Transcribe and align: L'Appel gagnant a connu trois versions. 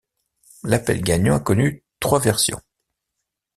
L'Appel 0.63 0.99
gagnant 1.03 1.35
a 1.35 1.39
connu 1.39 1.83
trois 1.99 2.17
versions. 2.17 2.59